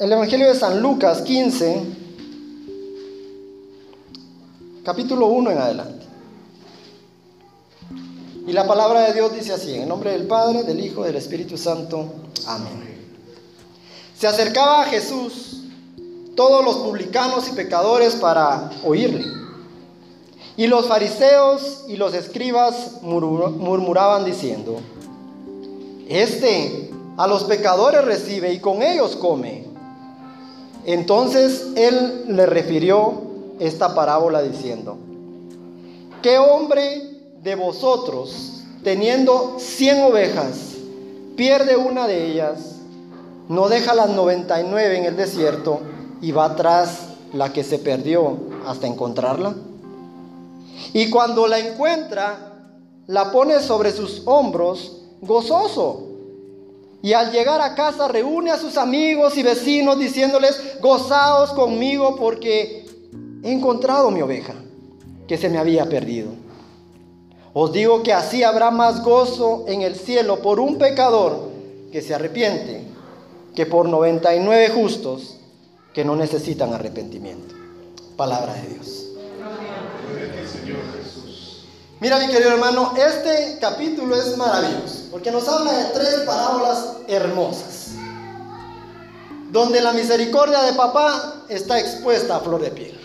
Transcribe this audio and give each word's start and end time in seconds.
el 0.00 0.10
Evangelio 0.10 0.48
de 0.48 0.54
San 0.54 0.80
Lucas 0.80 1.20
15, 1.20 1.82
capítulo 4.82 5.26
1 5.26 5.50
en 5.50 5.58
adelante. 5.58 6.06
Y 8.46 8.52
la 8.52 8.66
palabra 8.66 9.02
de 9.02 9.12
Dios 9.12 9.30
dice 9.34 9.52
así, 9.52 9.74
en 9.74 9.86
nombre 9.86 10.12
del 10.12 10.26
Padre, 10.26 10.62
del 10.62 10.80
Hijo, 10.80 11.04
del 11.04 11.16
Espíritu 11.16 11.58
Santo. 11.58 12.14
Amén. 12.46 12.98
Se 14.16 14.26
acercaba 14.26 14.80
a 14.80 14.84
Jesús 14.86 15.64
todos 16.34 16.64
los 16.64 16.76
publicanos 16.76 17.46
y 17.48 17.52
pecadores 17.52 18.16
para 18.16 18.70
oírle. 18.82 19.26
Y 20.56 20.66
los 20.66 20.86
fariseos 20.86 21.84
y 21.88 21.96
los 21.96 22.14
escribas 22.14 23.02
murmuraban 23.02 24.24
diciendo, 24.24 24.80
Este 26.08 26.90
a 27.18 27.26
los 27.26 27.44
pecadores 27.44 28.02
recibe 28.02 28.50
y 28.54 28.60
con 28.60 28.82
ellos 28.82 29.14
come. 29.14 29.69
Entonces 30.84 31.68
él 31.76 32.24
le 32.28 32.46
refirió 32.46 33.12
esta 33.58 33.94
parábola 33.94 34.42
diciendo, 34.42 34.96
¿qué 36.22 36.38
hombre 36.38 37.02
de 37.42 37.54
vosotros, 37.54 38.62
teniendo 38.82 39.56
cien 39.58 40.02
ovejas, 40.02 40.74
pierde 41.36 41.76
una 41.76 42.06
de 42.06 42.30
ellas, 42.30 42.76
no 43.48 43.68
deja 43.68 43.94
las 43.94 44.10
99 44.10 44.98
en 44.98 45.04
el 45.04 45.16
desierto 45.16 45.80
y 46.22 46.32
va 46.32 46.56
tras 46.56 47.08
la 47.32 47.52
que 47.52 47.64
se 47.64 47.78
perdió 47.78 48.38
hasta 48.66 48.86
encontrarla? 48.86 49.54
Y 50.92 51.10
cuando 51.10 51.46
la 51.46 51.58
encuentra, 51.58 52.50
la 53.06 53.30
pone 53.30 53.60
sobre 53.60 53.92
sus 53.92 54.22
hombros 54.24 54.96
gozoso. 55.20 56.09
Y 57.02 57.14
al 57.14 57.32
llegar 57.32 57.60
a 57.60 57.74
casa 57.74 58.08
reúne 58.08 58.50
a 58.50 58.58
sus 58.58 58.76
amigos 58.76 59.36
y 59.36 59.42
vecinos 59.42 59.98
diciéndoles, 59.98 60.80
gozaos 60.80 61.50
conmigo 61.52 62.16
porque 62.16 62.86
he 63.42 63.52
encontrado 63.52 64.10
mi 64.10 64.20
oveja 64.20 64.54
que 65.26 65.38
se 65.38 65.48
me 65.48 65.58
había 65.58 65.88
perdido. 65.88 66.30
Os 67.54 67.72
digo 67.72 68.02
que 68.02 68.12
así 68.12 68.42
habrá 68.44 68.70
más 68.70 69.02
gozo 69.02 69.64
en 69.66 69.82
el 69.82 69.96
cielo 69.96 70.42
por 70.42 70.60
un 70.60 70.76
pecador 70.78 71.50
que 71.90 72.02
se 72.02 72.14
arrepiente 72.14 72.84
que 73.54 73.66
por 73.66 73.88
99 73.88 74.68
justos 74.68 75.36
que 75.94 76.04
no 76.04 76.14
necesitan 76.14 76.72
arrepentimiento. 76.72 77.54
Palabra 78.16 78.54
de 78.54 78.68
Dios. 78.68 79.06
Mira 81.98 82.18
mi 82.18 82.28
querido 82.28 82.52
hermano, 82.52 82.92
este 82.96 83.58
capítulo 83.58 84.14
es 84.16 84.36
maravilloso 84.36 84.99
porque 85.10 85.30
nos 85.30 85.46
habla 85.48 85.72
de 85.72 85.84
tres 85.86 86.20
parábolas 86.26 86.96
hermosas, 87.08 87.88
donde 89.50 89.80
la 89.80 89.92
misericordia 89.92 90.62
de 90.62 90.72
papá 90.74 91.44
está 91.48 91.78
expuesta 91.78 92.36
a 92.36 92.40
flor 92.40 92.60
de 92.60 92.70
piel. 92.70 93.00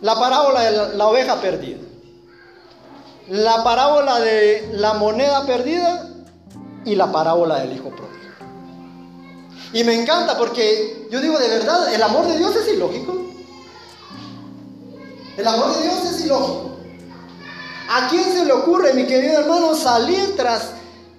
La 0.00 0.14
parábola 0.14 0.62
de 0.62 0.96
la 0.96 1.06
oveja 1.08 1.40
perdida, 1.40 1.78
la 3.28 3.62
parábola 3.62 4.18
de 4.20 4.70
la 4.72 4.94
moneda 4.94 5.44
perdida 5.44 6.08
y 6.84 6.94
la 6.94 7.12
parábola 7.12 7.60
del 7.60 7.74
hijo 7.74 7.90
pródigo. 7.90 8.10
Y 9.72 9.84
me 9.84 10.00
encanta 10.00 10.36
porque 10.38 11.06
yo 11.10 11.20
digo 11.20 11.38
de 11.38 11.48
verdad, 11.48 11.92
el 11.94 12.02
amor 12.02 12.26
de 12.26 12.38
Dios 12.38 12.56
es 12.56 12.68
ilógico. 12.68 13.14
El 15.36 15.46
amor 15.46 15.76
de 15.76 15.82
Dios 15.82 16.04
es 16.06 16.24
ilógico. 16.24 16.69
¿A 17.92 18.08
quién 18.08 18.24
se 18.32 18.44
le 18.44 18.52
ocurre, 18.52 18.94
mi 18.94 19.06
querido 19.06 19.40
hermano, 19.40 19.74
salir 19.74 20.36
tras 20.36 20.70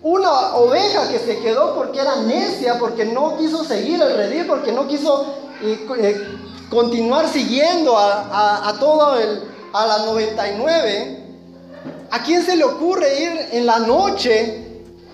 una 0.02 0.56
oveja 0.56 1.10
que 1.10 1.20
se 1.20 1.40
quedó 1.40 1.76
porque 1.76 2.00
era 2.00 2.16
necia, 2.22 2.80
porque 2.80 3.06
no 3.06 3.38
quiso 3.38 3.64
seguir 3.64 4.02
el 4.02 4.16
redil, 4.16 4.48
porque 4.48 4.72
no 4.72 4.88
quiso 4.88 5.26
eh, 5.62 5.86
eh, 6.00 6.28
continuar 6.70 7.28
siguiendo 7.28 7.98
a, 7.98 8.70
a 8.70 8.80
todo 8.80 9.20
el, 9.20 9.44
a 9.74 9.86
las 9.86 10.06
99? 10.06 11.18
¿A 12.10 12.24
quién 12.24 12.44
se 12.44 12.56
le 12.56 12.64
ocurre 12.64 13.22
ir 13.22 13.50
en 13.52 13.66
la 13.66 13.80
noche 13.80 14.62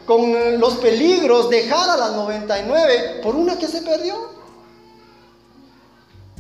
con 0.08 0.60
los 0.60 0.76
peligros, 0.78 1.50
dejar 1.50 1.90
a 1.90 1.98
las 1.98 2.14
99 2.14 3.20
por 3.22 3.36
una 3.36 3.58
que 3.58 3.68
se 3.68 3.82
perdió. 3.82 4.16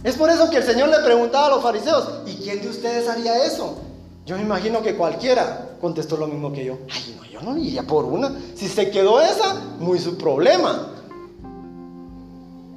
Es 0.03 0.15
por 0.15 0.29
eso 0.29 0.49
que 0.49 0.57
el 0.57 0.63
Señor 0.63 0.87
le 0.87 0.99
preguntaba 0.99 1.47
a 1.47 1.49
los 1.49 1.61
fariseos, 1.61 2.07
¿y 2.25 2.37
quién 2.37 2.61
de 2.61 2.69
ustedes 2.69 3.09
haría 3.09 3.43
eso? 3.43 3.77
Yo 4.27 4.35
me 4.35 4.41
imagino 4.41 4.81
que 4.83 4.93
cualquiera 4.93 5.69
contestó 5.79 6.17
lo 6.17 6.27
mismo 6.27 6.51
que 6.51 6.65
yo. 6.65 6.79
Ay, 6.93 7.17
no, 7.17 7.25
yo 7.27 7.41
no 7.41 7.57
iría 7.57 7.83
por 7.83 8.03
una. 8.03 8.29
Si 8.55 8.67
se 8.67 8.91
quedó 8.91 9.21
esa, 9.21 9.55
muy 9.79 9.99
su 9.99 10.17
problema. 10.17 10.89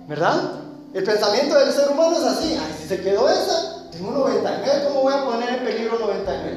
¿Verdad? 0.07 0.61
El 0.95 1.03
pensamiento 1.03 1.59
del 1.59 1.73
ser 1.73 1.91
humano 1.91 2.17
es 2.19 2.23
así. 2.23 2.55
Ay, 2.55 2.77
si 2.81 2.87
se 2.87 3.01
quedó 3.01 3.29
esa, 3.29 3.91
tengo 3.91 4.13
99, 4.13 4.85
¿cómo 4.87 5.03
voy 5.03 5.13
a 5.13 5.25
poner 5.25 5.49
en 5.49 5.65
peligro 5.65 5.99
99? 5.99 6.57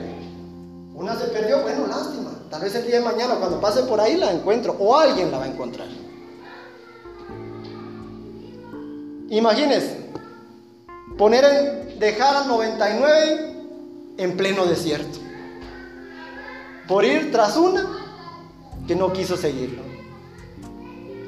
Una 0.94 1.18
se 1.18 1.26
perdió, 1.26 1.64
bueno, 1.64 1.88
lástima. 1.88 2.30
Tal 2.52 2.62
vez 2.62 2.76
el 2.76 2.86
día 2.86 3.00
de 3.00 3.06
mañana 3.06 3.38
cuando 3.40 3.60
pase 3.60 3.82
por 3.84 4.00
ahí 4.00 4.16
la 4.16 4.32
encuentro 4.32 4.76
o 4.78 4.96
alguien 4.96 5.32
la 5.32 5.40
va 5.40 5.46
a 5.46 5.48
encontrar. 5.48 5.88
Imagínense, 9.28 10.12
poner 11.18 11.44
en, 11.44 12.00
dejar 12.00 12.36
a 12.36 12.44
99 12.44 13.53
en 14.18 14.38
pleno 14.38 14.66
desierto. 14.66 15.20
Por 16.88 17.06
ir 17.06 17.32
tras 17.32 17.56
una 17.58 17.88
que 18.88 18.96
no 18.96 19.14
quiso 19.14 19.38
seguirlo. 19.38 19.82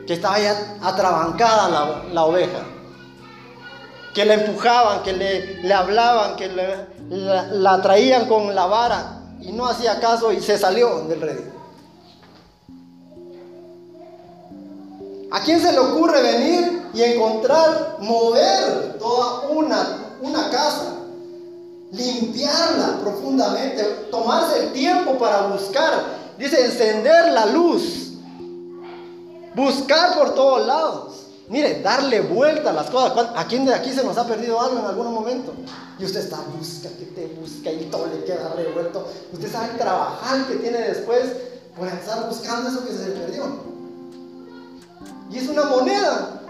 Que 0.06 0.13
estaba 0.13 0.40
ya 0.40 0.78
atrabancada 0.81 1.69
la, 1.69 2.03
la 2.13 2.25
oveja. 2.25 2.63
Que 4.13 4.25
la 4.25 4.35
empujaban, 4.35 5.03
que 5.03 5.13
le, 5.13 5.63
le 5.63 5.73
hablaban, 5.73 6.35
que 6.35 6.47
la, 6.47 7.47
la 7.51 7.81
traían 7.81 8.28
con 8.28 8.53
la 8.53 8.66
vara 8.66 9.22
y 9.41 9.52
no 9.52 9.66
hacía 9.66 10.00
caso 10.00 10.31
y 10.31 10.40
se 10.41 10.57
salió 10.57 11.02
del 11.02 11.22
redil. 11.22 11.52
¿A 15.31 15.41
quién 15.41 15.59
se 15.59 15.72
le 15.72 15.79
ocurre 15.79 16.22
venir 16.22 16.81
y 16.94 17.02
encontrar, 17.02 17.97
mover 18.00 18.97
toda 18.97 19.50
una, 19.50 20.16
una 20.22 20.50
casa, 20.50 20.94
limpiarla 21.95 23.00
profundamente, 23.01 23.83
tomarse 24.11 24.63
el 24.63 24.73
tiempo 24.73 25.17
para 25.17 25.47
buscar, 25.47 25.94
dice, 26.38 26.66
encender 26.66 27.31
la 27.31 27.45
luz, 27.47 28.13
buscar 29.56 30.17
por 30.17 30.35
todos 30.35 30.66
lados? 30.66 31.25
Mire, 31.47 31.81
darle 31.81 32.22
vuelta 32.22 32.72
a 32.72 32.73
las 32.73 32.89
cosas. 32.89 33.28
¿A 33.35 33.45
quién 33.45 33.66
de 33.66 33.73
aquí 33.73 33.91
se 33.91 34.03
nos 34.03 34.17
ha 34.17 34.25
perdido 34.25 34.59
algo 34.59 34.79
en 34.79 34.85
algún 34.85 35.13
momento? 35.13 35.53
Y 36.00 36.05
usted 36.05 36.22
está, 36.22 36.38
busca, 36.57 36.89
que 36.89 37.05
te 37.05 37.28
busca 37.39 37.72
y 37.72 37.85
todo 37.85 38.07
le 38.07 38.23
queda 38.23 38.53
revuelto. 38.55 39.07
Usted 39.31 39.51
sabe 39.51 39.72
el 39.72 39.78
trabajar 39.78 40.47
que 40.47 40.55
tiene 40.55 40.79
después 40.79 41.22
por 41.78 41.88
estar 41.88 42.28
buscando 42.28 42.69
eso 42.69 42.84
que 42.84 42.94
se 42.94 43.09
le 43.09 43.11
perdió. 43.11 43.44
Y 45.31 45.38
es 45.38 45.47
una 45.47 45.66
moneda. 45.66 46.41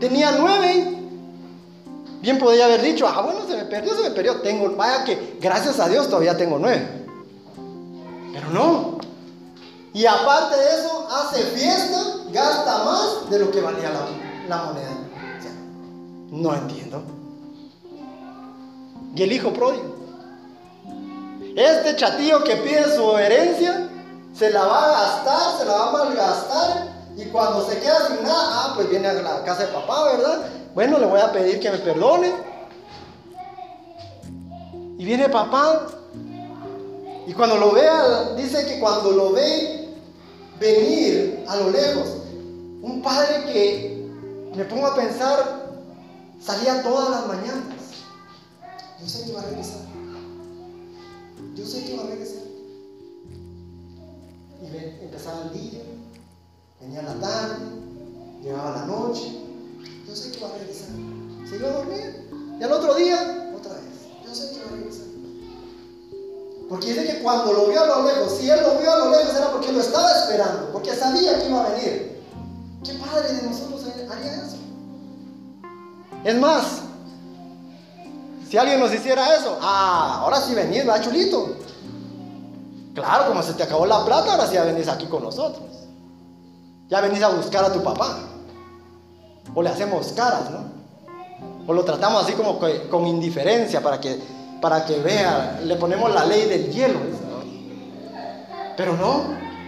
Tenía 0.00 0.32
nueve. 0.32 1.01
Bien 2.22 2.38
podría 2.38 2.66
haber 2.66 2.80
dicho, 2.80 3.06
ah, 3.06 3.20
bueno, 3.20 3.40
se 3.46 3.56
me 3.56 3.64
perdió, 3.64 3.94
se 3.94 4.02
me 4.04 4.10
perdió. 4.10 4.40
Tengo, 4.40 4.74
vaya 4.76 5.04
que 5.04 5.36
gracias 5.40 5.78
a 5.80 5.88
Dios 5.88 6.08
todavía 6.08 6.36
tengo 6.36 6.58
nueve. 6.58 6.86
Pero 8.32 8.48
no. 8.50 8.98
Y 9.92 10.06
aparte 10.06 10.56
de 10.56 10.80
eso, 10.80 11.08
hace 11.10 11.42
fiesta, 11.42 12.00
gasta 12.32 12.84
más 12.84 13.28
de 13.28 13.40
lo 13.40 13.50
que 13.50 13.60
valía 13.60 13.90
la 13.90 14.06
la 14.48 14.62
moneda. 14.64 14.90
no 16.30 16.54
entiendo. 16.54 17.02
Y 19.14 19.22
el 19.22 19.32
hijo 19.32 19.52
pródigo. 19.52 19.96
Este 21.56 21.96
chatillo 21.96 22.42
que 22.44 22.56
pide 22.56 22.96
su 22.96 23.16
herencia, 23.18 23.88
se 24.32 24.50
la 24.50 24.64
va 24.64 24.84
a 24.84 24.90
gastar, 24.90 25.58
se 25.58 25.64
la 25.66 25.72
va 25.72 25.88
a 25.88 25.92
malgastar. 25.92 26.91
Y 27.16 27.24
cuando 27.26 27.66
se 27.68 27.78
queda 27.78 28.08
sin 28.08 28.22
nada, 28.22 28.34
ah, 28.40 28.72
pues 28.74 28.88
viene 28.88 29.08
a 29.08 29.12
la 29.14 29.44
casa 29.44 29.66
de 29.66 29.72
papá, 29.72 30.12
¿verdad? 30.12 30.46
Bueno, 30.74 30.98
le 30.98 31.06
voy 31.06 31.20
a 31.20 31.32
pedir 31.32 31.60
que 31.60 31.70
me 31.70 31.78
perdone. 31.78 32.32
Y 34.98 35.04
viene 35.04 35.28
papá. 35.28 35.86
Y 37.26 37.32
cuando 37.34 37.56
lo 37.58 37.72
vea, 37.72 38.30
dice 38.36 38.66
que 38.66 38.80
cuando 38.80 39.12
lo 39.12 39.32
ve 39.32 39.94
venir 40.58 41.44
a 41.48 41.56
lo 41.56 41.70
lejos, 41.70 42.08
un 42.82 43.02
padre 43.02 43.44
que 43.52 44.08
me 44.56 44.64
pongo 44.64 44.86
a 44.86 44.94
pensar, 44.94 45.62
salía 46.40 46.82
todas 46.82 47.10
las 47.10 47.26
mañanas. 47.26 47.76
Yo 49.00 49.08
sé 49.08 49.24
que 49.24 49.30
iba 49.30 49.40
a 49.40 49.44
regresar. 49.44 49.80
Yo 51.54 51.66
sé 51.66 51.84
que 51.84 51.94
iba 51.94 52.04
a 52.04 52.06
regresar. 52.06 52.42
Y 54.62 55.04
empezaba 55.04 55.42
el 55.42 55.52
día, 55.52 55.80
venía 56.82 57.02
la 57.02 57.14
tarde, 57.14 57.56
llegaba 58.42 58.70
la 58.72 58.86
noche. 58.86 59.38
Yo 60.06 60.14
sé 60.14 60.32
que 60.32 60.38
iba 60.38 60.48
a 60.48 60.58
regresar. 60.58 60.88
Se 61.48 61.56
iba 61.56 61.68
a 61.68 61.72
dormir. 61.72 62.28
Y 62.58 62.62
al 62.62 62.72
otro 62.72 62.94
día, 62.94 63.52
otra 63.56 63.72
vez. 63.74 63.82
Yo 64.24 64.34
sé 64.34 64.50
que 64.50 64.56
iba 64.56 64.66
a 64.66 64.70
regresar. 64.70 65.06
Porque 66.68 66.86
dice 66.86 67.06
que 67.06 67.22
cuando 67.22 67.52
lo 67.52 67.68
vio 67.68 67.82
a 67.82 67.86
lo 67.86 68.02
lejos, 68.06 68.32
si 68.38 68.48
él 68.48 68.60
lo 68.62 68.78
vio 68.78 68.92
a 68.92 68.98
lo 68.98 69.10
lejos 69.10 69.34
era 69.34 69.52
porque 69.52 69.72
lo 69.72 69.80
estaba 69.80 70.10
esperando, 70.10 70.72
porque 70.72 70.94
sabía 70.94 71.38
que 71.38 71.48
iba 71.48 71.64
a 71.64 71.68
venir. 71.70 72.22
¿Qué 72.84 72.94
padre 72.94 73.32
de 73.32 73.42
nosotros 73.42 73.84
haría 74.10 74.32
eso? 74.36 74.56
Es 76.24 76.38
más, 76.38 76.64
si 78.48 78.56
alguien 78.56 78.80
nos 78.80 78.92
hiciera 78.92 79.34
eso, 79.36 79.58
ah, 79.60 80.20
ahora 80.22 80.40
sí 80.40 80.54
venís, 80.54 80.88
va 80.88 81.00
chulito. 81.00 81.56
Claro, 82.94 83.28
como 83.28 83.42
se 83.42 83.54
te 83.54 83.62
acabó 83.62 83.86
la 83.86 84.04
plata, 84.04 84.32
ahora 84.32 84.46
sí 84.46 84.56
venís 84.56 84.88
aquí 84.88 85.06
con 85.06 85.22
nosotros. 85.22 85.64
Ya 86.92 87.00
venís 87.00 87.22
a 87.22 87.30
buscar 87.30 87.64
a 87.64 87.72
tu 87.72 87.82
papá. 87.82 88.18
O 89.54 89.62
le 89.62 89.70
hacemos 89.70 90.08
caras, 90.08 90.50
¿no? 90.50 90.58
O 91.66 91.72
lo 91.72 91.86
tratamos 91.86 92.24
así 92.24 92.34
como 92.34 92.58
con 92.58 93.06
indiferencia 93.06 93.80
para 93.80 93.98
que, 93.98 94.20
para 94.60 94.84
que 94.84 94.98
vea. 94.98 95.58
Le 95.64 95.76
ponemos 95.76 96.12
la 96.12 96.26
ley 96.26 96.46
del 96.46 96.70
hielo. 96.70 96.98
Pero 98.76 98.94
no, 98.98 99.22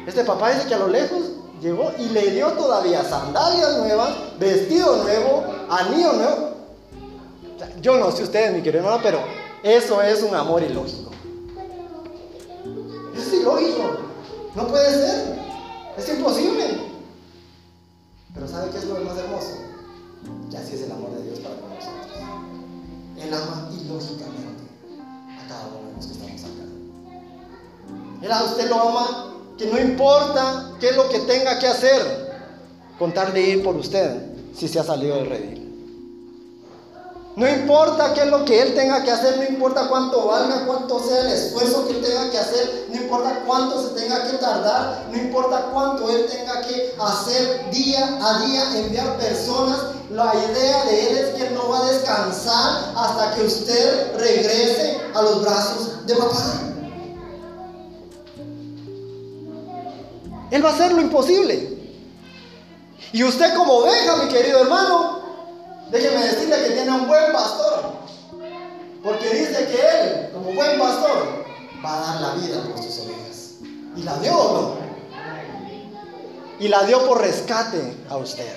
este 0.06 0.22
papá 0.22 0.50
dice 0.50 0.68
que 0.68 0.74
a 0.74 0.78
lo 0.78 0.88
lejos 0.88 1.22
llegó 1.62 1.92
y 1.98 2.10
le 2.10 2.30
dio 2.30 2.48
todavía 2.52 3.02
sandalias 3.02 3.78
nuevas, 3.78 4.10
vestido 4.38 5.02
nuevo, 5.02 5.44
anillo 5.70 6.12
nuevo. 6.12 6.50
Yo 7.80 7.96
no 7.96 8.10
sé 8.10 8.24
ustedes, 8.24 8.52
mi 8.52 8.60
querido 8.60 8.84
hermano, 8.84 9.02
pero 9.02 9.20
eso 9.62 10.02
es 10.02 10.22
un 10.22 10.34
amor 10.34 10.62
ilógico. 10.62 11.10
Es 13.16 13.32
ilógico. 13.32 13.96
No 14.54 14.66
puede 14.68 14.90
ser. 14.90 15.38
Es 15.96 16.08
imposible. 16.10 16.93
Pero 18.74 18.86
¿sabe 18.86 18.94
qué 18.94 19.00
es 19.00 19.04
lo 19.04 19.04
más 19.04 19.18
hermoso? 19.18 19.48
Que 20.50 20.56
así 20.56 20.74
es 20.74 20.82
el 20.82 20.92
amor 20.92 21.10
de 21.12 21.22
Dios 21.22 21.38
para 21.38 21.54
con 21.56 21.70
nosotros. 21.70 22.18
Él 23.22 23.32
ama 23.32 23.70
ilógicamente 23.72 24.64
a 25.38 25.48
cada 25.48 25.66
uno 25.68 25.90
de 25.90 25.96
los 25.96 26.06
que 26.06 26.12
estamos 26.12 26.42
acá. 26.42 26.64
Él 28.22 28.32
a 28.32 28.42
usted 28.42 28.68
lo 28.68 28.88
ama 28.88 29.34
que 29.56 29.66
no 29.66 29.78
importa 29.80 30.72
qué 30.80 30.88
es 30.88 30.96
lo 30.96 31.08
que 31.08 31.20
tenga 31.20 31.58
que 31.60 31.68
hacer, 31.68 32.34
contar 32.98 33.32
de 33.32 33.40
ir 33.42 33.62
por 33.62 33.76
usted 33.76 34.34
si 34.56 34.66
se 34.66 34.80
ha 34.80 34.84
salido 34.84 35.16
del 35.16 35.26
redil. 35.26 35.63
No 37.36 37.48
importa 37.48 38.14
qué 38.14 38.20
es 38.20 38.26
lo 38.28 38.44
que 38.44 38.62
él 38.62 38.74
tenga 38.74 39.02
que 39.02 39.10
hacer, 39.10 39.38
no 39.38 39.44
importa 39.44 39.88
cuánto 39.88 40.28
valga, 40.28 40.66
cuánto 40.66 41.00
sea 41.00 41.20
el 41.22 41.32
esfuerzo 41.32 41.88
que 41.88 41.94
tenga 41.94 42.30
que 42.30 42.38
hacer, 42.38 42.86
no 42.90 42.96
importa 42.96 43.42
cuánto 43.44 43.82
se 43.82 44.00
tenga 44.00 44.30
que 44.30 44.38
tardar, 44.38 45.06
no 45.10 45.18
importa 45.18 45.66
cuánto 45.72 46.08
él 46.10 46.26
tenga 46.30 46.60
que 46.60 46.94
hacer 47.00 47.70
día 47.72 48.18
a 48.22 48.38
día, 48.44 48.78
enviar 48.78 49.16
personas. 49.16 49.78
La 50.10 50.32
idea 50.32 50.84
de 50.84 51.08
él 51.08 51.18
es 51.18 51.34
que 51.34 51.46
él 51.48 51.54
no 51.54 51.68
va 51.68 51.80
a 51.80 51.90
descansar 51.90 52.92
hasta 52.94 53.34
que 53.34 53.42
usted 53.42 54.16
regrese 54.16 55.00
a 55.12 55.22
los 55.22 55.42
brazos 55.42 56.06
de 56.06 56.14
papá. 56.14 56.60
Él 60.52 60.64
va 60.64 60.70
a 60.70 60.72
hacer 60.72 60.92
lo 60.92 61.00
imposible. 61.00 61.78
Y 63.12 63.24
usted 63.24 63.56
como 63.56 63.78
oveja, 63.78 64.16
mi 64.16 64.28
querido 64.28 64.60
hermano, 64.60 65.13
Déjeme 65.94 66.24
decirle 66.24 66.56
que 66.56 66.70
tiene 66.70 66.90
un 66.90 67.06
buen 67.06 67.32
pastor. 67.32 67.92
Porque 69.00 69.30
dice 69.30 69.68
que 69.68 69.80
él, 69.80 70.30
como 70.32 70.52
buen 70.52 70.76
pastor, 70.76 71.44
va 71.84 71.94
a 71.94 72.00
dar 72.00 72.20
la 72.20 72.34
vida 72.34 72.64
por 72.64 72.82
sus 72.82 72.98
ovejas. 72.98 73.52
¿Y 73.94 74.02
la 74.02 74.18
dio 74.18 74.32
no? 74.32 74.76
Y 76.58 76.66
la 76.66 76.82
dio 76.82 77.06
por 77.06 77.20
rescate 77.20 77.96
a 78.10 78.16
usted. 78.16 78.56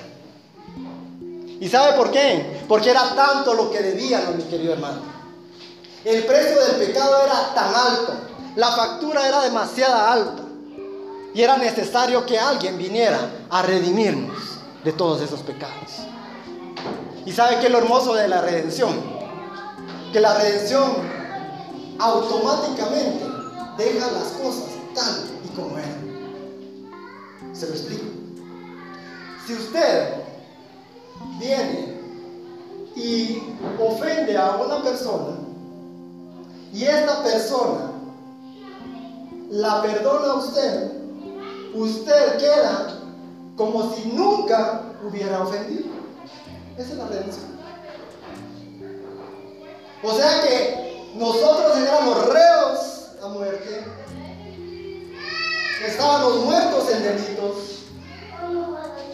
¿Y 1.59 1.69
sabe 1.69 1.95
por 1.95 2.09
qué? 2.09 2.63
Porque 2.67 2.89
era 2.89 3.13
tanto 3.15 3.53
lo 3.53 3.69
que 3.69 3.83
debían, 3.83 4.35
mi 4.35 4.43
querido 4.43 4.73
hermano. 4.73 5.01
El 6.05 6.23
precio 6.23 6.59
del 6.59 6.87
pecado 6.87 7.23
era 7.23 7.53
tan 7.53 7.75
alto. 7.75 8.13
La 8.55 8.71
factura 8.71 9.27
era 9.27 9.43
demasiado 9.43 9.95
alta. 9.95 10.43
Y 11.35 11.43
era 11.43 11.55
necesario 11.57 12.25
que 12.25 12.39
alguien 12.39 12.79
viniera 12.79 13.19
a 13.51 13.61
redimirnos 13.61 14.57
de 14.83 14.91
todos 14.91 15.21
esos 15.21 15.41
pecados. 15.41 16.07
¿Y 17.27 17.33
sabe 17.33 17.59
qué 17.59 17.65
es 17.65 17.71
lo 17.73 17.79
hermoso 17.79 18.13
de 18.13 18.29
la 18.29 18.39
redención? 18.39 18.95
Que 20.13 20.21
la 20.21 20.33
redención 20.35 20.93
automáticamente 21.99 23.25
deja 23.77 24.11
las 24.13 24.27
cosas 24.41 24.69
tal 24.95 25.25
y 25.43 25.49
como 25.49 25.77
eran. 25.77 26.93
Se 27.51 27.67
lo 27.67 27.73
explico. 27.73 28.05
Si 29.45 29.55
usted 29.55 30.13
viene 31.37 31.97
y 32.95 33.43
ofende 33.77 34.37
a 34.37 34.55
una 34.55 34.81
persona 34.81 35.35
y 36.71 36.85
esta 36.85 37.23
persona 37.23 37.91
la 39.49 39.81
perdona 39.81 40.31
a 40.31 40.35
usted, 40.35 40.93
usted 41.75 42.37
queda 42.37 43.01
como 43.57 43.93
si 43.93 44.13
nunca 44.13 44.81
hubiera 45.05 45.43
ofendido. 45.43 45.86
Esa 46.77 46.91
es 46.91 46.97
la 46.97 47.07
redención. 47.07 47.57
O 50.03 50.13
sea 50.13 50.41
que 50.43 51.11
nosotros 51.15 51.75
éramos 51.75 52.25
reos 52.27 52.79
a 53.23 53.27
muerte. 53.29 53.83
Estábamos 55.87 56.45
muertos 56.45 56.91
en 56.91 57.03
delitos. 57.03 57.55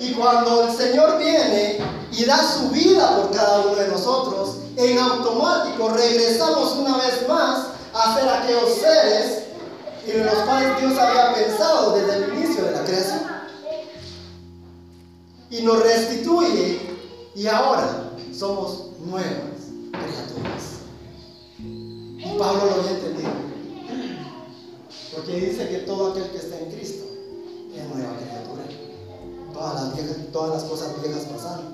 Y 0.02 0.12
cuando 0.14 0.68
el 0.68 0.76
Señor 0.76 1.18
viene 1.18 1.80
y 2.12 2.26
da 2.26 2.38
su 2.38 2.70
vida 2.70 3.16
por 3.16 3.32
cada 3.32 3.62
uno 3.62 3.76
de 3.76 3.88
nosotros, 3.88 4.58
en 4.76 5.00
automático 5.00 5.90
regresamos 5.90 6.74
una 6.74 6.98
vez 6.98 7.26
más 7.30 7.68
a 7.94 8.16
ser 8.16 8.28
aquellos 8.28 8.74
seres 8.76 9.44
en 10.06 10.26
los 10.26 10.36
cuales 10.36 10.82
Dios 10.82 11.00
había 11.00 11.34
pensado 11.34 11.96
desde 11.96 12.16
el 12.16 12.34
inicio 12.34 12.66
de 12.66 12.72
la 12.72 12.84
creación. 12.84 13.22
Y 15.50 15.62
nos 15.62 15.82
restituye 15.82 16.93
y 17.36 17.48
ahora 17.48 18.12
somos 18.32 18.92
nuevas 19.00 19.72
criaturas. 19.92 20.82
Y 21.58 22.38
Pablo 22.38 22.66
lo 22.66 22.74
había 22.74 22.92
entendido. 22.92 23.32
Porque 25.16 25.40
dice 25.40 25.68
que 25.70 25.78
todo 25.80 26.12
aquel 26.12 26.30
que 26.30 26.38
está 26.38 26.60
en 26.60 26.72
Cristo 26.72 27.06
es 27.76 27.96
nueva 27.96 28.18
criatura. 28.18 28.64
Todas 29.52 29.74
las, 29.76 29.96
viejas, 29.96 30.18
todas 30.32 30.62
las 30.62 30.64
cosas 30.70 31.02
viejas 31.02 31.26
pasaron. 31.26 31.74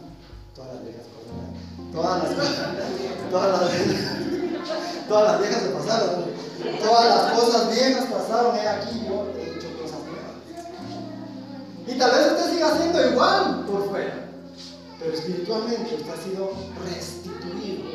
Todas 0.55 0.75
las 0.75 0.83
viejas 0.83 1.05
pasaron. 1.15 1.91
Todas 1.91 2.23
las. 2.23 2.35
Todas 3.29 3.49
las, 3.51 5.07
todas 5.07 5.31
las 5.31 5.41
viejas 5.41 5.61
se 5.61 5.69
pasaron. 5.69 6.25
Todas 6.79 7.05
las 7.05 7.39
cosas 7.39 7.69
viejas 7.69 8.05
pasaron. 8.05 8.55
He 8.55 8.67
aquí 8.67 9.05
yo 9.07 9.27
he 9.37 9.57
hecho 9.57 9.67
cosas 9.81 9.99
nuevas. 10.07 10.35
Y 11.87 11.97
tal 11.97 12.11
vez 12.11 12.31
usted 12.31 12.53
siga 12.53 12.77
siendo 12.77 13.09
igual 13.09 13.65
por 13.65 13.89
fuera 13.89 14.28
pero 14.99 15.13
espiritualmente 15.13 15.95
usted 15.95 16.11
ha 16.11 16.23
sido 16.23 16.51
restituido. 16.85 17.89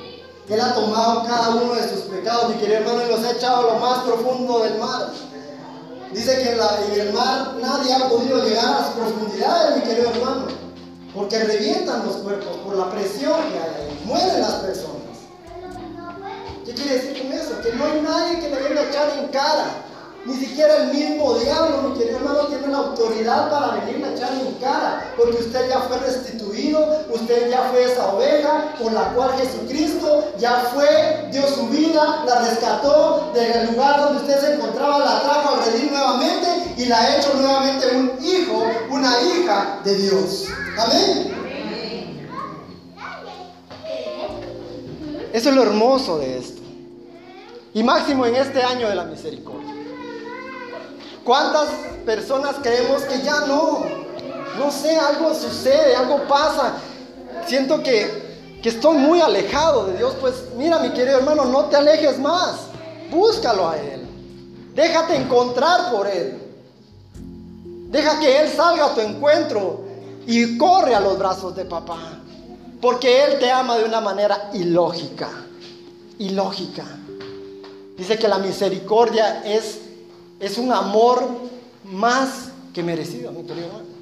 Él 0.49 0.61
ha 0.61 0.75
tomado 0.75 1.25
cada 1.25 1.51
uno 1.51 1.75
de 1.75 1.89
sus 1.89 2.03
pecados, 2.03 2.49
mi 2.49 2.55
querido 2.57 2.79
hermano, 2.79 3.05
y 3.05 3.09
los 3.09 3.25
ha 3.25 3.31
echado 3.33 3.69
a 3.69 3.75
lo 3.75 3.81
más 3.81 4.05
profundo 4.05 4.61
del 4.61 4.79
mar. 4.79 5.11
Dice 6.13 6.43
que 6.43 6.53
en, 6.53 7.01
el 7.01 7.13
mar 7.13 7.57
nadie 7.61 7.93
ha 7.93 8.09
podido 8.09 8.45
llegar 8.45 8.65
a 8.65 8.81
las 8.81 8.89
profundidades, 8.91 9.77
mi 9.77 9.83
querido 9.83 10.11
hermano, 10.11 10.47
porque 11.15 11.39
revientan 11.45 12.07
los 12.07 12.17
cuerpos 12.17 12.57
por 12.59 12.77
la 12.77 12.91
presión 12.91 13.41
que 13.53 13.59
hay, 13.59 14.03
mueren 14.05 14.41
las 14.41 14.55
personas. 14.55 14.95
¿Qué 16.65 16.73
quiere 16.73 16.95
decir 16.95 17.23
con 17.23 17.33
eso? 17.33 17.61
Que 17.63 17.73
no 17.73 17.85
hay 17.85 18.01
nadie 18.01 18.41
que 18.41 18.49
le 18.49 18.63
venga 18.63 18.81
a 18.81 18.89
echar 18.89 19.19
en 19.19 19.29
cara 19.29 19.67
ni 20.27 20.35
siquiera 20.35 20.85
el 20.85 20.95
mismo 20.95 21.35
diablo, 21.39 21.89
mi 21.89 21.99
querido 21.99 22.19
hermano, 22.19 22.47
tiene 22.47 22.69
la 22.69 22.79
autoridad 22.79 23.51
para 23.51 23.75
venirle 23.75 24.07
a 24.07 24.13
echar 24.15 24.33
en 24.33 24.55
cara, 24.55 25.13
porque 25.17 25.37
usted 25.37 25.69
ya 25.69 25.81
fue 25.81 25.99
restituido, 25.99 27.05
usted 27.11 27.51
ya 27.51 27.69
fue 27.71 27.85
esa 27.85 28.15
oveja 28.15 28.75
con 28.81 28.95
la 28.95 29.13
cual 29.13 29.33
Jesucristo 29.37 30.33
ya 30.39 30.71
fue, 30.73 31.29
dio 31.31 31.47
su 31.47 31.69
vida, 31.69 32.25
la 32.27 32.41
rescató 32.41 33.33
del 33.35 33.73
lugar 33.73 34.01
donde 34.01 34.23
usted 34.23 34.41
se 34.41 34.55
encontraba, 34.55 34.99
la 34.99 35.21
trajo 35.23 35.57
a 35.57 35.65
redil 35.65 35.91
nuevamente 35.91 36.49
y 36.79 36.87
la 36.87 37.01
ha 37.01 37.17
hecho 37.19 37.35
nuevamente 37.35 37.87
un 37.95 38.13
hijo, 38.25 38.65
una 38.91 39.13
hija 39.21 39.81
de 39.85 39.95
Dios. 39.95 40.47
Amén. 40.79 41.35
Eso 45.35 45.49
es 45.49 45.55
lo 45.55 45.63
hermoso 45.63 46.19
de 46.19 46.39
esto. 46.39 46.63
Y 47.75 47.83
máximo 47.83 48.25
en 48.25 48.37
este 48.37 48.63
año 48.63 48.89
de 48.89 48.95
la 48.95 49.05
misericordia. 49.05 49.74
¿Cuántas 51.25 51.71
personas 52.05 52.57
creemos 52.63 53.03
que 53.03 53.23
ya 53.23 53.41
no? 53.47 53.85
No 54.59 54.71
sé, 54.71 54.97
algo 54.97 55.35
sucede, 55.35 55.97
algo 55.97 56.29
pasa. 56.29 56.75
Siento 57.47 57.83
que, 57.83 58.59
que 58.63 58.69
estoy 58.69 58.99
muy 58.99 59.21
alejado 59.21 59.87
de 59.87 59.97
Dios. 59.97 60.15
Pues 60.21 60.35
mira, 60.57 60.79
mi 60.81 60.91
querido 60.91 61.19
hermano, 61.19 61.47
no 61.47 61.65
te 61.67 61.77
alejes 61.77 62.19
más. 62.19 62.67
Búscalo 63.11 63.69
a 63.69 63.79
Él. 63.79 64.07
Déjate 64.75 65.17
encontrar 65.17 65.91
por 65.91 66.07
Él. 66.07 66.41
Deja 67.91 68.21
que 68.21 68.41
Él 68.41 68.53
salga 68.55 68.87
a 68.87 68.95
tu 68.95 69.01
encuentro 69.01 69.85
y 70.27 70.59
corre 70.59 70.95
a 70.95 71.01
los 71.01 71.19
brazos 71.19 71.57
de 71.57 71.65
papá. 71.65 72.21
Porque 72.83 73.25
Él 73.25 73.39
te 73.39 73.51
ama 73.51 73.79
de 73.79 73.85
una 73.85 74.01
manera 74.01 74.51
ilógica. 74.53 75.31
Ilógica. 76.19 76.85
Dice 77.97 78.19
que 78.19 78.29
la 78.29 78.39
misericordia 78.39 79.43
es 79.45 79.81
es 80.41 80.59
un 80.59 80.73
amor 80.73 81.27
más 81.85 82.49
que 82.73 82.83
merecido, 82.83 83.33
mi 83.33 83.45
querido 83.45 83.67
hermano. 83.67 83.95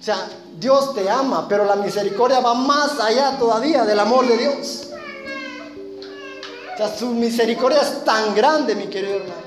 O 0.00 0.04
sea, 0.04 0.28
Dios 0.58 0.94
te 0.94 1.08
ama, 1.08 1.46
pero 1.48 1.64
la 1.64 1.76
misericordia 1.76 2.40
va 2.40 2.54
más 2.54 2.98
allá 2.98 3.38
todavía 3.38 3.84
del 3.84 4.00
amor 4.00 4.26
de 4.26 4.36
Dios. 4.36 4.88
O 6.74 6.76
sea, 6.76 6.96
su 6.96 7.08
misericordia 7.08 7.80
es 7.82 8.04
tan 8.04 8.34
grande, 8.34 8.74
mi 8.74 8.88
querido 8.88 9.16
hermano. 9.16 9.42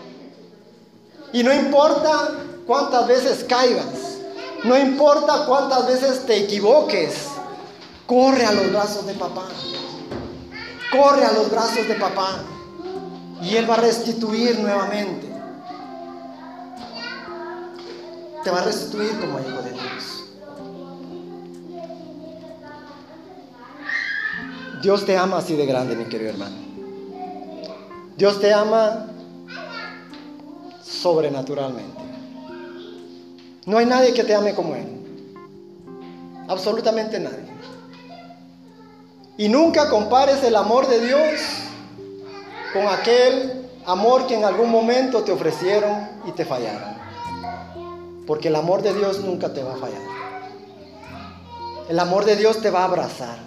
Y 1.34 1.44
no 1.44 1.54
importa 1.54 2.32
cuántas 2.66 3.06
veces 3.08 3.44
caigas, 3.44 4.20
no 4.64 4.78
importa 4.78 5.46
cuántas 5.46 5.86
veces 5.88 6.26
te 6.26 6.38
equivoques, 6.38 7.14
corre 8.08 8.46
a 8.46 8.54
los 8.54 8.72
brazos 8.72 9.06
de 9.06 9.14
papá. 9.14 9.46
Corre 10.92 11.26
a 11.26 11.34
los 11.34 11.52
brazos 11.52 11.88
de 11.88 11.96
papá. 11.96 12.40
Y 13.46 13.58
Él 13.58 13.70
va 13.70 13.76
a 13.76 13.82
restituir 13.82 14.60
nuevamente. 14.60 15.28
Te 18.44 18.50
va 18.50 18.62
a 18.62 18.64
restituir 18.64 19.12
como 19.20 19.40
hijo 19.40 19.62
de 19.62 19.72
Dios. 19.72 20.24
Dios 24.82 25.06
te 25.06 25.16
ama 25.16 25.38
así 25.38 25.56
de 25.56 25.68
grande, 25.68 25.96
mi 25.96 26.06
querido 26.06 26.32
hermano. 26.32 26.56
Dios 28.18 28.42
te 28.42 28.52
ama 28.52 29.06
sobrenaturalmente. 30.84 32.02
No 33.68 33.78
hay 33.78 33.86
nadie 33.86 34.14
que 34.16 34.24
te 34.24 34.34
ame 34.34 34.56
como 34.56 34.74
Él. 34.74 34.88
Absolutamente 36.48 37.20
nadie. 37.20 37.46
Y 39.38 39.50
nunca 39.50 39.88
compares 39.92 40.44
el 40.44 40.56
amor 40.56 40.88
de 40.88 41.06
Dios 41.06 41.55
con 42.76 42.90
aquel 42.90 43.70
amor 43.86 44.28
que 44.28 44.36
en 44.36 44.44
algún 44.44 44.70
momento 44.70 45.24
te 45.24 45.32
ofrecieron 45.32 46.10
y 46.28 46.32
te 46.34 46.44
fallaron. 46.44 46.94
Porque 48.28 48.50
el 48.50 48.56
amor 48.58 48.82
de 48.82 48.94
Dios 48.94 49.22
nunca 49.22 49.54
te 49.54 49.64
va 49.64 49.76
a 49.76 49.78
fallar. 49.78 50.02
El 51.88 51.98
amor 51.98 52.26
de 52.26 52.36
Dios 52.36 52.62
te 52.62 52.70
va 52.70 52.82
a 52.82 52.86
abrazar. 52.86 53.38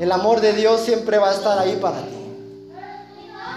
El 0.00 0.10
amor 0.10 0.40
de 0.40 0.52
Dios 0.52 0.80
siempre 0.80 1.16
va 1.18 1.30
a 1.30 1.34
estar 1.34 1.56
ahí 1.56 1.78
para 1.80 1.98
ti. 1.98 2.16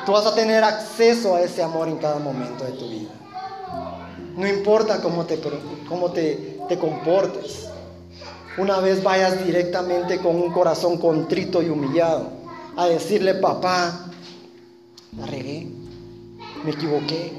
Tú 0.06 0.12
vas 0.12 0.28
a 0.28 0.36
tener 0.36 0.64
acceso 0.64 1.34
a 1.34 1.42
ese 1.42 1.64
amor 1.64 1.88
en 1.88 1.98
cada 1.98 2.20
momento 2.20 2.66
de 2.66 2.74
tu 2.74 2.88
vida. 2.88 3.10
No 4.36 4.48
importa 4.48 5.02
cómo 5.02 5.26
te, 5.26 5.42
cómo 5.90 6.12
te, 6.12 6.60
te 6.70 6.78
comportes. 6.78 7.68
Una 8.60 8.80
vez 8.80 9.02
vayas 9.02 9.44
directamente 9.44 10.20
con 10.20 10.36
un 10.36 10.52
corazón 10.52 11.00
contrito 11.00 11.64
y 11.64 11.70
humillado 11.70 12.37
a 12.78 12.86
decirle, 12.88 13.36
papá, 13.36 14.10
la 15.18 15.26
regué, 15.26 15.68
me 16.64 16.72
equivoqué. 16.72 17.34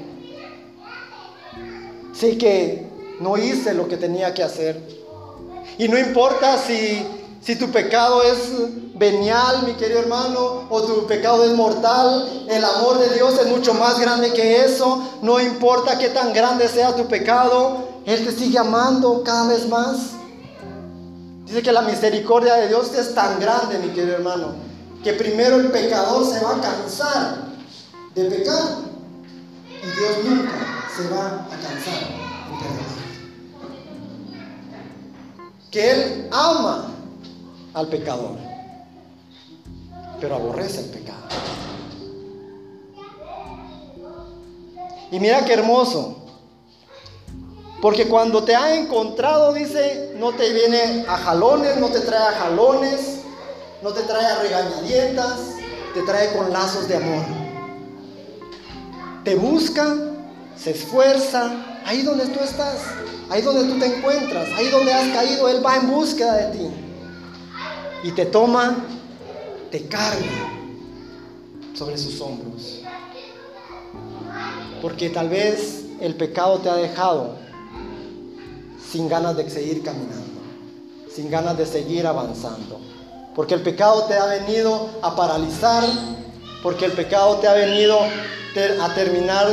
Sé 2.13 2.37
que 2.37 2.87
no 3.19 3.37
hice 3.37 3.73
lo 3.73 3.87
que 3.87 3.97
tenía 3.97 4.33
que 4.33 4.43
hacer. 4.43 4.79
Y 5.77 5.87
no 5.87 5.97
importa 5.97 6.57
si 6.57 7.05
si 7.41 7.55
tu 7.55 7.71
pecado 7.71 8.21
es 8.21 8.37
venial, 8.95 9.63
mi 9.65 9.73
querido 9.73 9.99
hermano, 9.99 10.67
o 10.69 10.81
tu 10.81 11.07
pecado 11.07 11.45
es 11.45 11.53
mortal, 11.53 12.45
el 12.49 12.63
amor 12.65 12.99
de 12.99 13.15
Dios 13.15 13.39
es 13.39 13.47
mucho 13.47 13.73
más 13.73 13.97
grande 13.99 14.33
que 14.33 14.65
eso. 14.65 15.19
No 15.21 15.39
importa 15.39 15.97
qué 15.97 16.09
tan 16.09 16.33
grande 16.33 16.67
sea 16.67 16.95
tu 16.95 17.07
pecado, 17.07 17.87
Él 18.05 18.25
te 18.25 18.33
sigue 18.33 18.59
amando 18.59 19.23
cada 19.23 19.47
vez 19.47 19.67
más. 19.69 20.11
Dice 21.45 21.63
que 21.63 21.71
la 21.71 21.81
misericordia 21.81 22.55
de 22.55 22.67
Dios 22.67 22.93
es 22.93 23.15
tan 23.15 23.39
grande, 23.39 23.79
mi 23.79 23.87
querido 23.93 24.17
hermano, 24.17 24.53
que 25.03 25.13
primero 25.13 25.55
el 25.57 25.71
pecador 25.71 26.25
se 26.25 26.43
va 26.43 26.55
a 26.55 26.61
cansar 26.61 27.49
de 28.15 28.25
pecar 28.25 28.63
y 29.81 29.85
Dios 29.85 30.25
nunca 30.25 30.85
se 30.95 31.07
va 31.09 31.27
a 31.27 31.49
cansar 31.49 31.99
de 32.49 32.57
perdonar. 32.59 32.99
Que 35.71 35.91
Él 35.91 36.29
ama 36.31 36.91
al 37.73 37.87
pecador, 37.87 38.37
pero 40.19 40.35
aborrece 40.35 40.81
el 40.81 40.89
pecado. 40.89 41.19
Y 45.11 45.19
mira 45.19 45.45
qué 45.45 45.53
hermoso, 45.53 46.17
porque 47.81 48.07
cuando 48.07 48.43
te 48.43 48.55
ha 48.55 48.75
encontrado, 48.75 49.53
dice, 49.53 50.13
no 50.17 50.33
te 50.33 50.51
viene 50.51 51.05
a 51.07 51.17
jalones, 51.17 51.77
no 51.77 51.87
te 51.87 52.01
trae 52.01 52.35
a 52.35 52.37
jalones, 52.39 53.18
no 53.81 53.91
te 53.91 54.01
trae 54.01 54.25
a 54.25 54.41
regañadientas, 54.41 55.39
te 55.93 56.01
trae 56.03 56.35
con 56.35 56.51
lazos 56.51 56.87
de 56.87 56.97
amor. 56.97 57.23
Te 59.23 59.35
busca, 59.35 59.95
se 60.57 60.71
esfuerza, 60.71 61.81
ahí 61.85 62.01
donde 62.03 62.25
tú 62.27 62.39
estás, 62.39 62.79
ahí 63.29 63.41
donde 63.41 63.71
tú 63.71 63.79
te 63.79 63.85
encuentras, 63.85 64.49
ahí 64.57 64.69
donde 64.69 64.93
has 64.93 65.07
caído, 65.09 65.47
Él 65.49 65.65
va 65.65 65.77
en 65.77 65.89
búsqueda 65.89 66.35
de 66.35 66.57
ti 66.57 66.69
y 68.03 68.11
te 68.11 68.25
toma, 68.25 68.77
te 69.71 69.87
carga 69.87 70.25
sobre 71.73 71.97
sus 71.97 72.19
hombros. 72.21 72.81
Porque 74.81 75.09
tal 75.09 75.29
vez 75.29 75.85
el 75.99 76.15
pecado 76.15 76.59
te 76.59 76.69
ha 76.69 76.75
dejado 76.75 77.35
sin 78.89 79.09
ganas 79.09 79.35
de 79.37 79.49
seguir 79.49 79.83
caminando, 79.83 80.41
sin 81.13 81.29
ganas 81.29 81.57
de 81.57 81.65
seguir 81.65 82.07
avanzando. 82.07 82.79
Porque 83.35 83.53
el 83.53 83.61
pecado 83.61 84.05
te 84.05 84.15
ha 84.15 84.25
venido 84.25 84.89
a 85.01 85.15
paralizar, 85.15 85.83
porque 86.61 86.85
el 86.85 86.91
pecado 86.91 87.37
te 87.37 87.47
ha 87.47 87.53
venido 87.53 87.99
a 88.01 88.93
terminar 88.93 89.47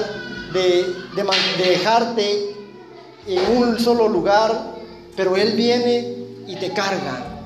de, 0.52 0.85
de 1.14 1.64
dejarte 1.64 2.56
en 3.26 3.56
un 3.56 3.78
solo 3.78 4.09
lugar, 4.09 4.75
pero 5.16 5.37
Él 5.37 5.52
viene 5.52 6.16
y 6.47 6.56
te 6.56 6.73
carga 6.73 7.42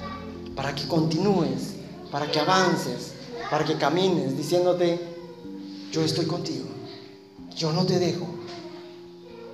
para 0.54 0.74
que 0.74 0.86
continúes, 0.86 1.74
para 2.10 2.30
que 2.30 2.38
avances, 2.38 3.12
para 3.50 3.64
que 3.64 3.76
camines, 3.76 4.36
diciéndote, 4.36 5.00
yo 5.90 6.02
estoy 6.02 6.26
contigo, 6.26 6.66
yo 7.56 7.72
no 7.72 7.84
te 7.84 7.98
dejo, 7.98 8.26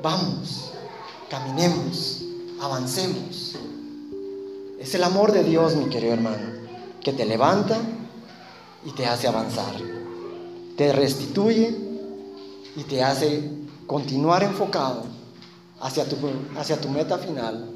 vamos, 0.02 0.72
caminemos, 1.30 2.22
avancemos. 2.60 3.56
Es 4.78 4.94
el 4.94 5.04
amor 5.04 5.32
de 5.32 5.42
Dios, 5.44 5.74
mi 5.76 5.88
querido 5.88 6.12
hermano, 6.12 6.55
que 7.06 7.12
te 7.12 7.24
levanta 7.24 7.78
y 8.84 8.90
te 8.90 9.06
hace 9.06 9.28
avanzar, 9.28 9.76
te 10.76 10.92
restituye 10.92 11.72
y 12.74 12.82
te 12.82 13.04
hace 13.04 13.48
continuar 13.86 14.42
enfocado 14.42 15.04
hacia 15.80 16.04
tu, 16.08 16.16
hacia 16.58 16.80
tu 16.80 16.88
meta 16.88 17.16
final, 17.16 17.70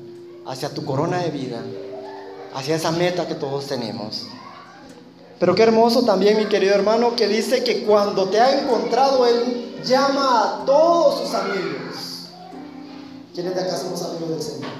hacia 0.48 0.74
tu 0.74 0.84
corona 0.84 1.18
de 1.18 1.30
vida 1.30 1.62
hacia 2.54 2.74
esa 2.74 2.90
meta 2.90 3.28
que 3.28 3.36
todos 3.36 3.68
tenemos. 3.68 4.26
Pero 5.38 5.54
qué 5.54 5.62
hermoso 5.62 6.04
también, 6.04 6.36
mi 6.36 6.46
querido 6.46 6.74
hermano, 6.74 7.14
que 7.14 7.28
dice 7.28 7.62
que 7.62 7.84
cuando 7.84 8.28
te 8.30 8.40
ha 8.40 8.60
encontrado, 8.60 9.24
Él 9.28 9.80
llama 9.84 10.62
a 10.62 10.64
todos 10.64 11.20
sus 11.20 11.34
amigos. 11.36 12.30
¿Quiénes 13.32 13.54
de 13.54 13.60
acá 13.60 13.76
somos 13.76 14.02
amigos 14.02 14.30
del 14.30 14.42
Señor? 14.42 14.70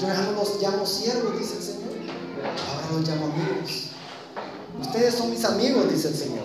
Yo 0.00 0.08
no 0.08 0.32
los 0.32 0.60
llamo 0.60 0.84
siervos, 0.84 1.38
dice 1.38 1.58
el 1.58 1.62
Señor. 1.62 1.81
Ahora 2.44 2.98
los 2.98 3.08
llamo 3.08 3.26
amigos. 3.26 3.88
Ustedes 4.80 5.14
son 5.14 5.30
mis 5.30 5.44
amigos, 5.44 5.90
dice 5.90 6.08
el 6.08 6.14
Señor. 6.14 6.44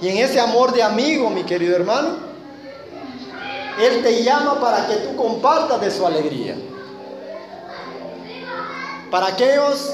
Y 0.00 0.08
en 0.08 0.18
ese 0.18 0.40
amor 0.40 0.72
de 0.72 0.82
amigo, 0.82 1.30
mi 1.30 1.44
querido 1.44 1.76
hermano, 1.76 2.16
Él 3.80 4.02
te 4.02 4.22
llama 4.22 4.60
para 4.60 4.86
que 4.86 4.94
tú 4.96 5.16
compartas 5.16 5.80
de 5.80 5.90
su 5.90 6.06
alegría 6.06 6.56
para 9.14 9.28
aquellos 9.28 9.92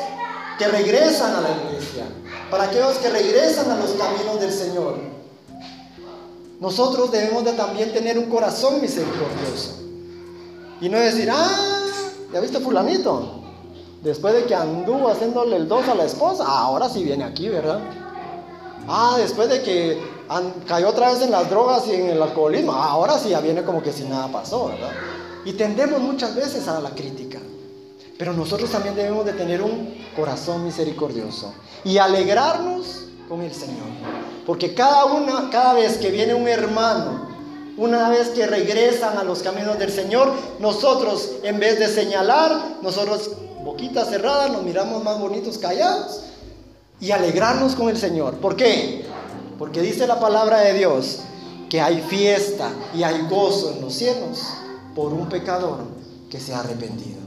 que 0.56 0.66
regresan 0.66 1.34
a 1.34 1.42
la 1.42 1.50
iglesia, 1.50 2.06
para 2.50 2.64
aquellos 2.64 2.96
que 2.96 3.10
regresan 3.10 3.70
a 3.70 3.76
los 3.76 3.90
caminos 3.90 4.40
del 4.40 4.50
Señor. 4.50 4.96
Nosotros 6.58 7.12
debemos 7.12 7.44
de 7.44 7.52
también 7.52 7.92
tener 7.92 8.18
un 8.18 8.30
corazón 8.30 8.80
misericordioso 8.80 9.76
y 10.80 10.88
no 10.88 10.98
decir, 10.98 11.28
ah, 11.30 11.84
ya 12.32 12.40
viste 12.40 12.60
fulanito, 12.60 13.39
después 14.02 14.34
de 14.34 14.44
que 14.44 14.54
anduvo 14.54 15.08
haciéndole 15.08 15.56
el 15.56 15.68
dos 15.68 15.86
a 15.88 15.94
la 15.94 16.04
esposa, 16.04 16.44
ahora 16.46 16.88
sí 16.88 17.04
viene 17.04 17.24
aquí, 17.24 17.48
¿verdad? 17.48 17.80
Ah, 18.88 19.16
después 19.18 19.48
de 19.48 19.62
que 19.62 20.00
cayó 20.66 20.88
otra 20.88 21.12
vez 21.12 21.22
en 21.22 21.30
las 21.30 21.48
drogas 21.50 21.86
y 21.86 21.94
en 21.94 22.10
el 22.10 22.22
alcoholismo, 22.22 22.72
ahora 22.72 23.18
sí 23.18 23.32
viene 23.42 23.62
como 23.62 23.82
que 23.82 23.92
si 23.92 24.04
nada 24.04 24.28
pasó, 24.28 24.68
¿verdad? 24.68 24.90
Y 25.44 25.52
tendemos 25.52 26.00
muchas 26.00 26.34
veces 26.34 26.66
a 26.68 26.80
la 26.80 26.90
crítica. 26.90 27.38
Pero 28.18 28.32
nosotros 28.34 28.70
también 28.70 28.94
debemos 28.94 29.24
de 29.24 29.32
tener 29.32 29.62
un 29.62 29.94
corazón 30.14 30.64
misericordioso 30.64 31.54
y 31.84 31.96
alegrarnos 31.96 33.06
con 33.28 33.40
el 33.40 33.52
Señor. 33.52 33.86
Porque 34.44 34.74
cada, 34.74 35.06
una, 35.06 35.48
cada 35.50 35.74
vez 35.74 35.96
que 35.96 36.10
viene 36.10 36.34
un 36.34 36.46
hermano, 36.46 37.28
una 37.76 38.10
vez 38.10 38.28
que 38.28 38.46
regresan 38.46 39.16
a 39.16 39.24
los 39.24 39.42
caminos 39.42 39.78
del 39.78 39.90
Señor, 39.90 40.32
nosotros 40.58 41.36
en 41.44 41.58
vez 41.58 41.78
de 41.78 41.88
señalar, 41.88 42.76
nosotros 42.82 43.30
boquita 43.64 44.04
cerrada, 44.04 44.48
nos 44.48 44.62
miramos 44.62 45.02
más 45.02 45.18
bonitos 45.18 45.58
callados 45.58 46.22
y 47.00 47.10
alegrarnos 47.10 47.74
con 47.74 47.88
el 47.88 47.96
Señor. 47.96 48.34
¿Por 48.36 48.56
qué? 48.56 49.04
Porque 49.58 49.80
dice 49.80 50.06
la 50.06 50.20
palabra 50.20 50.60
de 50.60 50.74
Dios 50.74 51.20
que 51.68 51.80
hay 51.80 52.02
fiesta 52.02 52.70
y 52.94 53.02
hay 53.02 53.26
gozo 53.28 53.72
en 53.72 53.80
los 53.80 53.94
cielos 53.94 54.42
por 54.94 55.12
un 55.12 55.28
pecador 55.28 55.78
que 56.28 56.40
se 56.40 56.54
ha 56.54 56.60
arrepentido, 56.60 57.20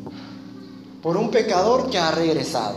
por 1.01 1.17
un 1.17 1.31
pecador 1.31 1.89
que 1.89 1.97
ha 1.97 2.11
regresado. 2.11 2.75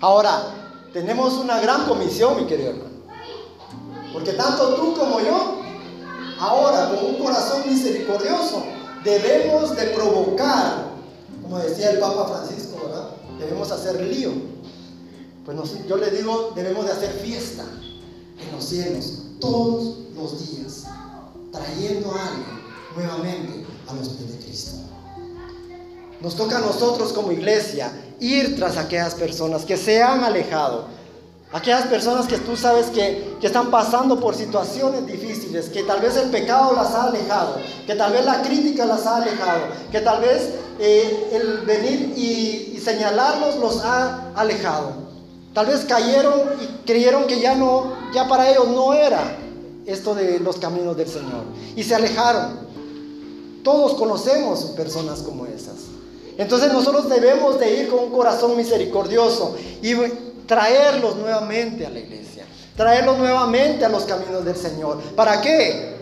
Ahora, 0.00 0.54
tenemos 0.92 1.34
una 1.34 1.60
gran 1.60 1.86
comisión, 1.86 2.36
mi 2.36 2.46
querido 2.46 2.70
hermano, 2.70 2.90
porque 4.12 4.32
tanto 4.32 4.74
tú 4.74 4.94
como 4.94 5.20
yo, 5.20 5.60
ahora 6.40 6.90
con 6.90 7.04
un 7.04 7.14
corazón 7.16 7.62
misericordioso, 7.68 8.64
debemos 9.04 9.76
de 9.76 9.84
provocar, 9.88 10.88
como 11.42 11.58
decía 11.58 11.90
el 11.90 11.98
Papa 11.98 12.26
Francisco. 12.28 12.57
Debemos 13.38 13.70
hacer 13.70 14.00
lío. 14.00 14.32
Pues 15.44 15.56
yo 15.88 15.96
le 15.96 16.10
digo, 16.10 16.52
debemos 16.54 16.84
de 16.84 16.92
hacer 16.92 17.10
fiesta 17.22 17.64
en 17.64 18.52
los 18.54 18.64
cielos 18.64 19.22
todos 19.40 19.96
los 20.14 20.46
días, 20.46 20.84
trayendo 21.52 22.12
algo 22.12 22.58
nuevamente 22.96 23.64
a 23.86 23.94
los 23.94 24.08
pies 24.08 24.32
de 24.32 24.44
Cristo. 24.44 24.76
Nos 26.20 26.34
toca 26.34 26.58
a 26.58 26.60
nosotros 26.60 27.12
como 27.12 27.32
iglesia 27.32 27.92
ir 28.20 28.56
tras 28.56 28.76
aquellas 28.76 29.14
personas 29.14 29.64
que 29.64 29.76
se 29.76 30.02
han 30.02 30.24
alejado, 30.24 30.88
aquellas 31.52 31.86
personas 31.86 32.26
que 32.26 32.38
tú 32.38 32.56
sabes 32.56 32.86
que, 32.86 33.36
que, 33.40 33.46
están 33.46 33.70
pasando 33.70 34.20
por 34.20 34.34
situaciones 34.34 35.06
difíciles, 35.06 35.68
que 35.70 35.82
tal 35.82 36.00
vez 36.00 36.16
el 36.16 36.30
pecado 36.30 36.74
las 36.74 36.94
ha 36.94 37.04
alejado, 37.04 37.56
que 37.86 37.94
tal 37.94 38.12
vez 38.12 38.24
la 38.24 38.42
crítica 38.42 38.84
las 38.84 39.06
ha 39.06 39.16
alejado, 39.16 39.62
que 39.90 40.00
tal 40.00 40.20
vez 40.20 40.50
eh, 40.78 41.30
el 41.32 41.58
venir 41.66 42.12
y, 42.16 42.74
y 42.76 42.80
señalarlos 42.82 43.56
los 43.56 43.82
ha 43.84 44.32
alejado. 44.34 45.08
Tal 45.54 45.66
vez 45.66 45.84
cayeron 45.86 46.42
y 46.60 46.86
creyeron 46.86 47.26
que 47.26 47.40
ya 47.40 47.54
no, 47.54 47.94
ya 48.12 48.28
para 48.28 48.50
ellos 48.50 48.68
no 48.68 48.92
era 48.92 49.38
esto 49.86 50.14
de 50.14 50.38
los 50.40 50.56
caminos 50.56 50.96
del 50.96 51.08
Señor 51.08 51.44
y 51.74 51.82
se 51.82 51.94
alejaron. 51.94 52.68
Todos 53.64 53.94
conocemos 53.94 54.64
personas 54.76 55.20
como 55.20 55.46
esas. 55.46 55.76
Entonces 56.36 56.72
nosotros 56.72 57.08
debemos 57.08 57.58
de 57.58 57.80
ir 57.80 57.88
con 57.88 58.04
un 58.04 58.10
corazón 58.10 58.56
misericordioso 58.56 59.56
y 59.82 59.94
traerlos 60.48 61.14
nuevamente 61.16 61.86
a 61.86 61.90
la 61.90 62.00
iglesia, 62.00 62.44
traerlos 62.76 63.18
nuevamente 63.18 63.84
a 63.84 63.88
los 63.88 64.04
caminos 64.04 64.44
del 64.44 64.56
Señor. 64.56 65.00
¿Para 65.14 65.40
qué? 65.40 65.96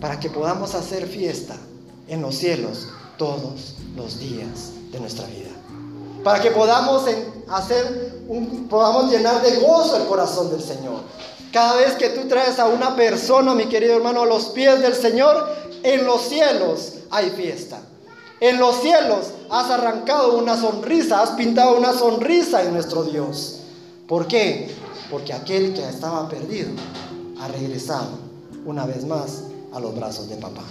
Para 0.00 0.20
que 0.20 0.30
podamos 0.30 0.76
hacer 0.76 1.08
fiesta 1.08 1.56
en 2.06 2.22
los 2.22 2.36
cielos 2.36 2.86
todos 3.16 3.74
los 3.96 4.20
días 4.20 4.70
de 4.92 5.00
nuestra 5.00 5.26
vida. 5.26 5.48
Para 6.22 6.40
que 6.40 6.50
podamos 6.50 7.04
hacer 7.48 8.22
un, 8.28 8.68
podamos 8.68 9.10
llenar 9.10 9.42
de 9.42 9.56
gozo 9.56 9.96
el 9.96 10.06
corazón 10.06 10.50
del 10.50 10.62
Señor. 10.62 11.00
Cada 11.52 11.76
vez 11.76 11.94
que 11.94 12.10
tú 12.10 12.28
traes 12.28 12.58
a 12.58 12.66
una 12.66 12.94
persona, 12.94 13.54
mi 13.54 13.66
querido 13.66 13.96
hermano, 13.96 14.22
a 14.22 14.26
los 14.26 14.46
pies 14.50 14.80
del 14.82 14.94
Señor, 14.94 15.48
en 15.82 16.04
los 16.04 16.22
cielos 16.22 16.92
hay 17.10 17.30
fiesta. 17.30 17.80
En 18.40 18.58
los 18.58 18.82
cielos 18.82 19.28
has 19.50 19.70
arrancado 19.70 20.36
una 20.36 20.60
sonrisa, 20.60 21.22
has 21.22 21.30
pintado 21.30 21.76
una 21.76 21.92
sonrisa 21.94 22.62
en 22.62 22.74
nuestro 22.74 23.04
Dios. 23.04 23.57
¿Por 24.08 24.26
qué? 24.26 24.74
Porque 25.10 25.34
aquel 25.34 25.74
que 25.74 25.86
estaba 25.86 26.26
perdido 26.30 26.70
ha 27.38 27.48
regresado 27.48 28.12
una 28.64 28.86
vez 28.86 29.04
más 29.04 29.44
a 29.70 29.80
los 29.80 29.94
brazos 29.94 30.30
de 30.30 30.36
papá. 30.36 30.64